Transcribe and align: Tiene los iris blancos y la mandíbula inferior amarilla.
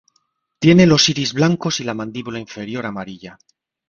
Tiene 0.57 0.87
los 0.87 1.07
iris 1.09 1.31
blancos 1.31 1.79
y 1.79 1.83
la 1.83 1.93
mandíbula 1.93 2.39
inferior 2.39 2.87
amarilla. 2.87 3.37